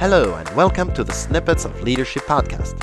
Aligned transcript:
Hello, 0.00 0.34
and 0.34 0.48
welcome 0.56 0.90
to 0.94 1.04
the 1.04 1.12
Snippets 1.12 1.66
of 1.66 1.82
Leadership 1.82 2.22
podcast. 2.22 2.74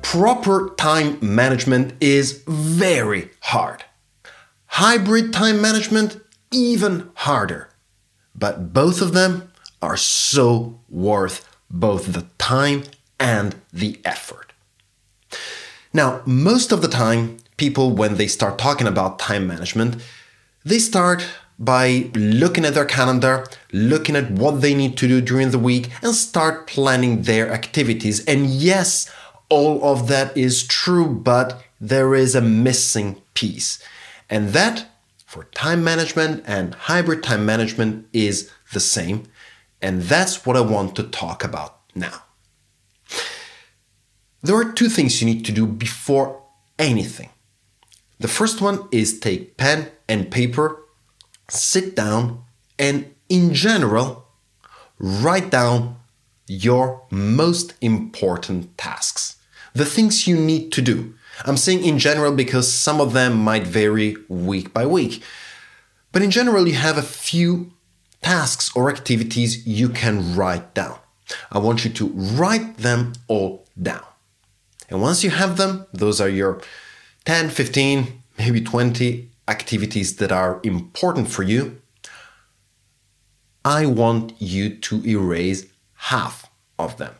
Proper 0.00 0.74
time 0.78 1.18
management 1.20 1.92
is 2.00 2.42
very 2.48 3.28
hard. 3.40 3.84
Hybrid 4.68 5.34
time 5.34 5.60
management, 5.60 6.18
even 6.50 7.10
harder. 7.16 7.68
But 8.34 8.72
both 8.72 9.02
of 9.02 9.12
them 9.12 9.52
are 9.82 9.98
so 9.98 10.80
worth 10.88 11.46
both 11.70 12.14
the 12.14 12.24
time 12.38 12.84
and 13.18 13.56
the 13.74 14.00
effort. 14.02 14.54
Now, 15.92 16.22
most 16.24 16.72
of 16.72 16.80
the 16.80 16.88
time, 16.88 17.36
people, 17.58 17.90
when 17.90 18.14
they 18.14 18.28
start 18.28 18.56
talking 18.56 18.86
about 18.86 19.18
time 19.18 19.46
management, 19.46 20.02
they 20.64 20.78
start 20.78 21.26
by 21.60 22.10
looking 22.14 22.64
at 22.64 22.72
their 22.72 22.86
calendar, 22.86 23.46
looking 23.70 24.16
at 24.16 24.30
what 24.30 24.62
they 24.62 24.74
need 24.74 24.96
to 24.96 25.06
do 25.06 25.20
during 25.20 25.50
the 25.50 25.58
week, 25.58 25.90
and 26.02 26.14
start 26.14 26.66
planning 26.66 27.22
their 27.22 27.52
activities. 27.52 28.24
And 28.24 28.46
yes, 28.46 29.08
all 29.50 29.84
of 29.84 30.08
that 30.08 30.34
is 30.34 30.66
true, 30.66 31.06
but 31.06 31.62
there 31.78 32.14
is 32.14 32.34
a 32.34 32.40
missing 32.40 33.20
piece. 33.34 33.82
And 34.30 34.50
that, 34.50 34.86
for 35.26 35.44
time 35.44 35.84
management 35.84 36.44
and 36.46 36.74
hybrid 36.74 37.22
time 37.22 37.44
management, 37.44 38.06
is 38.12 38.50
the 38.72 38.80
same. 38.80 39.24
And 39.82 40.02
that's 40.02 40.46
what 40.46 40.56
I 40.56 40.60
want 40.62 40.96
to 40.96 41.02
talk 41.02 41.44
about 41.44 41.80
now. 41.94 42.22
There 44.42 44.56
are 44.56 44.72
two 44.72 44.88
things 44.88 45.20
you 45.20 45.26
need 45.26 45.44
to 45.44 45.52
do 45.52 45.66
before 45.66 46.42
anything. 46.78 47.28
The 48.18 48.28
first 48.28 48.60
one 48.62 48.88
is 48.90 49.18
take 49.18 49.56
pen 49.58 49.90
and 50.08 50.30
paper, 50.30 50.79
sit 51.52 51.94
down, 51.94 52.44
and 52.78 53.14
in 53.28 53.54
general, 53.54 54.26
write 54.98 55.50
down 55.50 55.96
your 56.46 57.02
most 57.10 57.74
important 57.80 58.76
tasks. 58.76 59.36
The 59.72 59.84
things 59.84 60.26
you 60.26 60.36
need 60.36 60.72
to 60.72 60.82
do. 60.82 61.14
I'm 61.44 61.56
saying 61.56 61.84
in 61.84 61.98
general 61.98 62.32
because 62.32 62.72
some 62.72 63.00
of 63.00 63.12
them 63.12 63.36
might 63.36 63.66
vary 63.66 64.16
week 64.28 64.74
by 64.74 64.84
week. 64.84 65.22
But 66.12 66.22
in 66.22 66.30
general, 66.30 66.66
you 66.66 66.74
have 66.74 66.98
a 66.98 67.02
few 67.02 67.72
tasks 68.20 68.70
or 68.74 68.90
activities 68.90 69.66
you 69.66 69.88
can 69.88 70.34
write 70.34 70.74
down. 70.74 70.98
I 71.52 71.58
want 71.58 71.84
you 71.84 71.90
to 71.92 72.08
write 72.08 72.78
them 72.78 73.12
all 73.28 73.64
down. 73.80 74.02
And 74.88 75.00
once 75.00 75.22
you 75.22 75.30
have 75.30 75.56
them, 75.56 75.86
those 75.92 76.20
are 76.20 76.28
your 76.28 76.60
10, 77.24 77.50
15, 77.50 78.22
maybe 78.38 78.60
20 78.60 79.29
activities 79.50 80.16
that 80.16 80.32
are 80.32 80.60
important 80.62 81.28
for 81.28 81.42
you. 81.42 81.82
I 83.64 83.86
want 83.86 84.32
you 84.38 84.76
to 84.76 85.04
erase 85.06 85.66
half 85.94 86.48
of 86.78 86.96
them. 86.96 87.14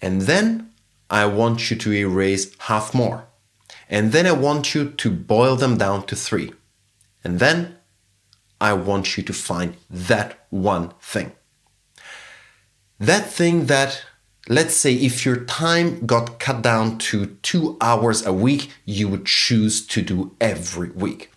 And 0.00 0.22
then 0.22 0.70
I 1.10 1.26
want 1.26 1.70
you 1.70 1.76
to 1.76 1.92
erase 1.92 2.44
half 2.60 2.94
more. 2.94 3.26
And 3.88 4.12
then 4.12 4.26
I 4.26 4.32
want 4.32 4.74
you 4.74 4.90
to 4.90 5.10
boil 5.10 5.56
them 5.56 5.76
down 5.76 6.06
to 6.06 6.16
three. 6.16 6.52
And 7.24 7.38
then 7.38 7.76
I 8.60 8.72
want 8.72 9.16
you 9.16 9.22
to 9.24 9.32
find 9.32 9.76
that 9.90 10.46
one 10.50 10.92
thing. 11.00 11.32
That 12.98 13.30
thing 13.30 13.66
that, 13.66 14.02
let's 14.50 14.76
say, 14.76 14.92
if 14.92 15.24
your 15.24 15.36
time 15.44 16.04
got 16.04 16.40
cut 16.40 16.60
down 16.60 16.98
to 16.98 17.26
two 17.42 17.76
hours 17.80 18.26
a 18.26 18.32
week, 18.32 18.70
you 18.84 19.08
would 19.08 19.24
choose 19.24 19.86
to 19.86 20.02
do 20.02 20.34
every 20.40 20.90
week. 20.90 21.30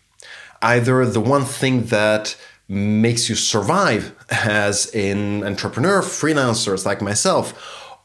Either 0.63 1.05
the 1.05 1.21
one 1.21 1.45
thing 1.45 1.85
that 1.85 2.35
makes 2.67 3.29
you 3.29 3.35
survive 3.35 4.15
as 4.31 4.87
an 4.95 5.43
entrepreneur, 5.43 6.01
freelancers 6.01 6.85
like 6.85 7.01
myself, 7.01 7.53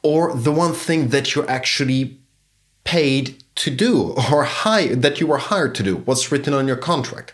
or 0.02 0.34
the 0.34 0.52
one 0.52 0.74
thing 0.74 1.08
that 1.08 1.34
you're 1.34 1.50
actually 1.50 2.20
paid 2.84 3.42
to 3.54 3.70
do 3.70 4.14
or 4.30 4.44
hire, 4.44 4.94
that 4.94 5.20
you 5.20 5.26
were 5.26 5.38
hired 5.38 5.74
to 5.76 5.82
do, 5.82 5.96
what's 5.96 6.30
written 6.30 6.52
on 6.52 6.68
your 6.68 6.76
contract. 6.76 7.32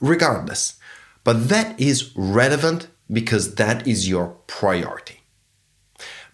Regardless, 0.00 0.78
but 1.24 1.48
that 1.48 1.78
is 1.80 2.12
relevant 2.14 2.86
because 3.10 3.56
that 3.56 3.88
is 3.88 4.08
your 4.08 4.36
priority. 4.46 5.17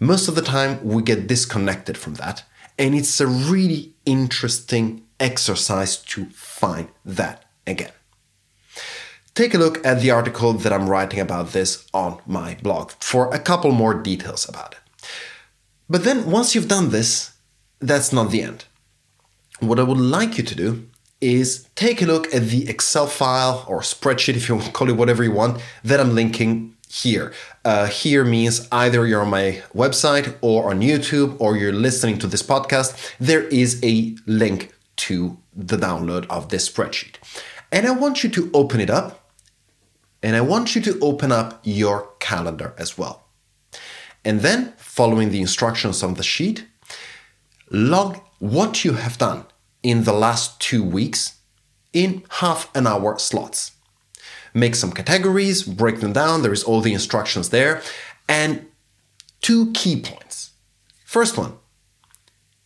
Most 0.00 0.28
of 0.28 0.34
the 0.34 0.42
time, 0.42 0.82
we 0.84 1.02
get 1.02 1.26
disconnected 1.26 1.96
from 1.96 2.14
that, 2.14 2.42
and 2.78 2.94
it's 2.94 3.20
a 3.20 3.26
really 3.26 3.94
interesting 4.04 5.04
exercise 5.20 5.96
to 5.96 6.26
find 6.26 6.88
that 7.04 7.44
again. 7.66 7.92
Take 9.34 9.54
a 9.54 9.58
look 9.58 9.84
at 9.84 10.00
the 10.00 10.10
article 10.10 10.52
that 10.52 10.72
I'm 10.72 10.88
writing 10.88 11.20
about 11.20 11.52
this 11.52 11.86
on 11.92 12.20
my 12.26 12.56
blog 12.62 12.92
for 13.00 13.32
a 13.34 13.38
couple 13.38 13.72
more 13.72 13.94
details 13.94 14.48
about 14.48 14.74
it. 14.74 15.08
But 15.88 16.04
then, 16.04 16.30
once 16.30 16.54
you've 16.54 16.68
done 16.68 16.90
this, 16.90 17.32
that's 17.80 18.12
not 18.12 18.30
the 18.30 18.42
end. 18.42 18.64
What 19.60 19.78
I 19.78 19.82
would 19.82 19.98
like 19.98 20.38
you 20.38 20.44
to 20.44 20.54
do 20.54 20.88
is 21.20 21.68
take 21.74 22.02
a 22.02 22.06
look 22.06 22.32
at 22.34 22.48
the 22.48 22.68
Excel 22.68 23.06
file 23.06 23.64
or 23.68 23.80
spreadsheet, 23.80 24.36
if 24.36 24.48
you 24.48 24.58
call 24.72 24.88
it 24.88 24.96
whatever 24.96 25.24
you 25.24 25.32
want, 25.32 25.60
that 25.82 26.00
I'm 26.00 26.14
linking 26.14 26.73
here. 26.88 27.32
Uh, 27.64 27.86
here 27.86 28.24
means 28.24 28.68
either 28.70 29.06
you're 29.06 29.22
on 29.22 29.30
my 29.30 29.62
website 29.74 30.34
or 30.40 30.70
on 30.70 30.80
YouTube 30.80 31.36
or 31.40 31.56
you're 31.56 31.72
listening 31.72 32.18
to 32.18 32.26
this 32.26 32.42
podcast. 32.42 33.14
There 33.18 33.44
is 33.48 33.80
a 33.82 34.16
link 34.26 34.72
to 34.96 35.36
the 35.54 35.76
download 35.76 36.26
of 36.28 36.48
this 36.48 36.68
spreadsheet. 36.68 37.16
And 37.72 37.86
I 37.86 37.90
want 37.90 38.22
you 38.22 38.30
to 38.30 38.50
open 38.54 38.80
it 38.80 38.90
up 38.90 39.32
and 40.22 40.36
I 40.36 40.40
want 40.40 40.74
you 40.74 40.80
to 40.82 40.98
open 41.00 41.32
up 41.32 41.60
your 41.64 42.10
calendar 42.18 42.74
as 42.78 42.96
well. 42.96 43.24
And 44.24 44.40
then, 44.40 44.72
following 44.78 45.30
the 45.30 45.40
instructions 45.42 46.02
on 46.02 46.14
the 46.14 46.22
sheet, 46.22 46.66
log 47.70 48.20
what 48.38 48.84
you 48.84 48.94
have 48.94 49.18
done 49.18 49.44
in 49.82 50.04
the 50.04 50.14
last 50.14 50.60
two 50.60 50.82
weeks 50.82 51.38
in 51.92 52.24
half 52.40 52.74
an 52.74 52.86
hour 52.86 53.18
slots. 53.18 53.72
Make 54.54 54.76
some 54.76 54.92
categories, 54.92 55.64
break 55.64 56.00
them 56.00 56.12
down, 56.12 56.42
there 56.42 56.52
is 56.52 56.62
all 56.62 56.80
the 56.80 56.92
instructions 56.92 57.50
there, 57.50 57.82
and 58.28 58.66
two 59.42 59.72
key 59.72 60.00
points. 60.00 60.52
First 61.04 61.36
one, 61.36 61.54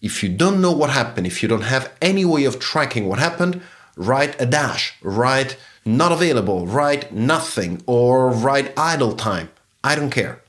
if 0.00 0.22
you 0.22 0.28
don't 0.28 0.60
know 0.60 0.72
what 0.72 0.90
happened, 0.90 1.26
if 1.26 1.42
you 1.42 1.48
don't 1.48 1.62
have 1.62 1.92
any 2.00 2.24
way 2.24 2.44
of 2.44 2.60
tracking 2.60 3.08
what 3.08 3.18
happened, 3.18 3.62
write 3.96 4.40
a 4.40 4.46
dash, 4.46 4.94
write 5.02 5.56
not 5.84 6.12
available, 6.12 6.66
write 6.66 7.12
nothing, 7.12 7.82
or 7.86 8.30
write 8.30 8.78
idle 8.78 9.14
time. 9.14 9.50
I 9.82 9.94
don't 9.94 10.10
care. 10.10 10.42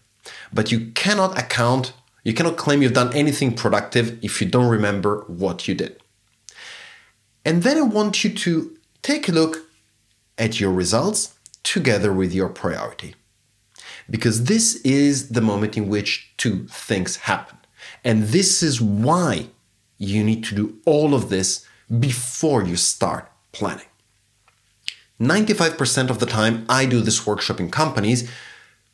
But 0.54 0.72
you 0.72 0.92
cannot 0.92 1.40
account, 1.40 1.94
you 2.24 2.34
cannot 2.34 2.58
claim 2.58 2.82
you've 2.82 2.94
done 2.94 3.16
anything 3.16 3.56
productive 3.56 4.24
if 4.24 4.42
you 4.42 4.48
don't 4.48 4.70
remember 4.70 5.24
what 5.28 5.68
you 5.68 5.74
did. 5.74 6.00
And 7.46 7.64
then 7.64 7.78
I 7.78 7.82
want 7.82 8.24
you 8.24 8.32
to 8.32 8.78
take 9.02 9.30
a 9.30 9.32
look 9.32 9.69
at 10.40 10.60
your 10.60 10.72
results 10.72 11.36
together 11.64 12.12
with 12.14 12.34
your 12.34 12.50
priority. 12.50 13.16
Because 14.10 14.46
this 14.46 14.78
is 14.78 15.30
the 15.30 15.42
moment 15.42 15.78
in 15.78 15.88
which 15.90 16.34
two 16.38 16.66
things 16.68 17.18
happen. 17.18 17.58
And 18.04 18.24
this 18.30 18.64
is 18.64 18.82
why 18.82 19.48
you 19.98 20.24
need 20.24 20.44
to 20.46 20.56
do 20.56 20.78
all 20.86 21.14
of 21.14 21.30
this 21.30 21.66
before 22.00 22.64
you 22.64 22.76
start 22.76 23.32
planning. 23.52 23.86
95% 25.20 26.10
of 26.10 26.20
the 26.20 26.26
time 26.26 26.66
I 26.70 26.86
do 26.86 27.02
this 27.02 27.28
workshop 27.28 27.60
in 27.60 27.70
companies, 27.70 28.30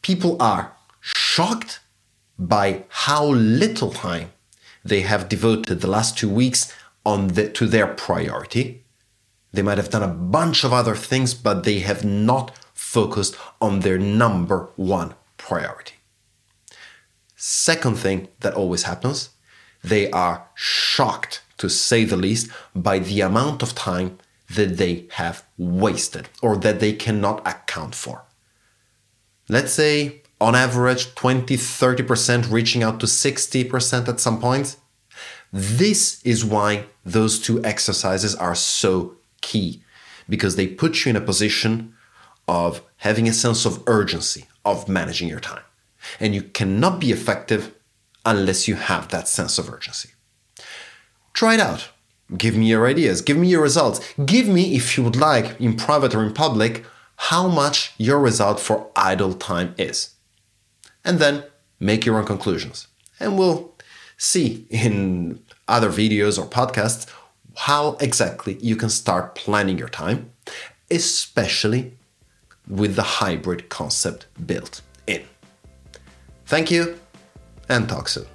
people 0.02 0.42
are 0.42 0.74
shocked 1.00 1.80
by 2.40 2.84
how 2.90 3.26
little 3.26 3.92
time 3.92 4.32
they 4.84 5.02
have 5.02 5.30
devoted 5.30 5.82
the 5.82 5.88
last 5.88 6.18
two 6.18 6.30
weeks 6.30 6.74
on 7.06 7.28
the, 7.30 7.50
to 7.50 7.68
their 7.68 7.88
priority. 7.88 8.85
They 9.56 9.62
might 9.62 9.78
have 9.78 9.90
done 9.90 10.04
a 10.04 10.08
bunch 10.08 10.64
of 10.66 10.74
other 10.74 10.96
things, 10.96 11.34
but 11.34 11.64
they 11.64 11.80
have 11.80 12.04
not 12.04 12.52
focused 12.74 13.36
on 13.62 13.80
their 13.80 13.98
number 13.98 14.70
one 14.76 15.16
priority. 15.38 15.96
Second 17.36 17.98
thing 17.98 18.28
that 18.42 18.54
always 18.54 18.84
happens, 18.84 19.30
they 19.82 20.12
are 20.12 20.48
shocked, 20.56 21.42
to 21.58 21.70
say 21.70 22.04
the 22.04 22.18
least, 22.18 22.50
by 22.76 23.00
the 23.00 23.22
amount 23.22 23.64
of 23.64 23.74
time 23.76 24.18
that 24.54 24.78
they 24.78 25.06
have 25.12 25.46
wasted 25.58 26.28
or 26.42 26.58
that 26.58 26.80
they 26.82 26.92
cannot 26.94 27.48
account 27.48 27.96
for. 27.96 28.24
Let's 29.48 29.72
say 29.72 30.22
on 30.42 30.54
average 30.54 31.16
20 31.16 31.56
30% 31.56 32.52
reaching 32.52 32.84
out 32.84 33.00
to 33.00 33.06
60% 33.06 34.08
at 34.10 34.20
some 34.20 34.42
point 34.42 34.76
this 35.54 36.22
is 36.26 36.44
why 36.44 36.86
those 37.06 37.40
two 37.40 37.64
exercises 37.64 38.36
are 38.36 38.56
so 38.56 39.16
key 39.46 39.82
because 40.28 40.56
they 40.56 40.68
put 40.82 41.06
you 41.06 41.12
in 41.12 41.16
a 41.16 41.30
position 41.32 41.94
of 42.48 42.82
having 42.98 43.28
a 43.28 43.34
sense 43.34 43.66
of 43.66 43.84
urgency 43.86 44.46
of 44.64 44.90
managing 44.90 45.30
your 45.30 45.40
time. 45.40 45.66
And 46.20 46.34
you 46.34 46.42
cannot 46.42 47.00
be 47.00 47.12
effective 47.12 47.74
unless 48.26 48.68
you 48.68 48.76
have 48.76 49.10
that 49.10 49.28
sense 49.28 49.60
of 49.60 49.70
urgency. 49.70 50.10
Try 51.34 51.54
it 51.56 51.60
out. 51.60 51.90
Give 52.36 52.56
me 52.56 52.68
your 52.70 52.88
ideas, 52.88 53.22
give 53.22 53.38
me 53.38 53.48
your 53.50 53.62
results. 53.62 54.00
Give 54.34 54.48
me, 54.48 54.76
if 54.76 54.98
you 54.98 55.04
would 55.04 55.16
like, 55.16 55.62
in 55.62 55.78
private 55.78 56.16
or 56.16 56.24
in 56.24 56.34
public, 56.34 56.84
how 57.32 57.48
much 57.48 57.94
your 57.98 58.20
result 58.20 58.60
for 58.60 58.90
idle 58.96 59.36
time 59.36 59.76
is. 59.78 60.16
And 61.04 61.20
then 61.20 61.44
make 61.80 62.04
your 62.04 62.18
own 62.18 62.26
conclusions. 62.26 62.88
And 63.20 63.38
we'll 63.38 63.76
see 64.18 64.66
in 64.72 65.40
other 65.68 65.92
videos 65.92 66.40
or 66.40 66.48
podcasts 66.48 67.08
how 67.56 67.98
exactly 68.00 68.58
you 68.62 68.76
can 68.76 68.90
start 68.90 69.36
planning 69.36 69.78
your 69.78 69.90
time, 69.90 70.32
especially 70.92 71.94
with 72.68 72.96
the 72.96 73.04
hybrid 73.04 73.70
concept 73.70 74.28
built 74.46 74.82
in. 75.08 75.24
Thank 76.46 76.72
you 76.72 77.00
and 77.70 77.88
talk 77.88 78.08
soon. 78.10 78.26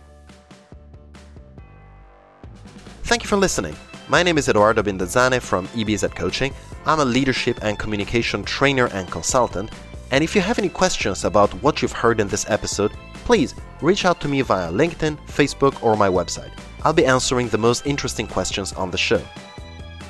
Thank 3.05 3.23
you 3.23 3.29
for 3.29 3.37
listening. 3.37 3.77
My 4.09 4.23
name 4.23 4.39
is 4.39 4.49
Edoardo 4.49 4.83
Binda 4.83 5.07
Zane 5.07 5.41
from 5.41 5.67
EBZ 5.69 6.15
Coaching. 6.15 6.55
I'm 6.87 7.01
a 7.01 7.05
leadership 7.05 7.59
and 7.63 7.79
communication 7.79 8.43
trainer 8.45 8.87
and 8.89 9.11
consultant. 9.11 9.71
And 10.11 10.25
if 10.25 10.35
you 10.35 10.41
have 10.41 10.59
any 10.59 10.69
questions 10.69 11.25
about 11.25 11.51
what 11.63 11.83
you've 11.83 11.93
heard 11.93 12.21
in 12.21 12.29
this 12.29 12.49
episode, 12.49 12.93
please 13.25 13.55
reach 13.81 14.05
out 14.05 14.21
to 14.23 14.29
me 14.29 14.43
via 14.43 14.73
LinkedIn, 14.73 15.17
Facebook, 15.27 15.81
or 15.83 15.97
my 15.97 16.09
website. 16.09 16.51
I'll 16.83 16.93
be 16.93 17.07
answering 17.07 17.49
the 17.49 17.59
most 17.59 17.87
interesting 17.87 18.27
questions 18.27 18.73
on 18.73 18.91
the 18.91 18.99
show. 18.99 19.23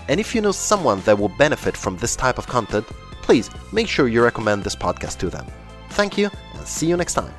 And 0.09 0.19
if 0.19 0.35
you 0.35 0.41
know 0.41 0.53
someone 0.53 1.01
that 1.03 1.19
will 1.19 1.29
benefit 1.29 1.77
from 1.77 1.97
this 1.97 2.17
type 2.17 2.39
of 2.39 2.47
content, 2.47 2.87
please 3.23 3.51
make 3.73 3.89
sure 3.89 4.09
you 4.09 4.23
recommend 4.23 4.65
this 4.65 4.77
podcast 4.77 5.19
to 5.19 5.31
them. 5.31 5.47
Thank 5.91 6.19
you, 6.19 6.31
and 6.55 6.67
see 6.67 6.87
you 6.87 6.97
next 6.97 7.15
time. 7.15 7.33